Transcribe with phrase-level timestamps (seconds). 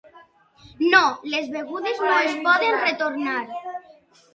[0.93, 1.01] No,
[1.35, 3.41] les begudes no es poden retornar.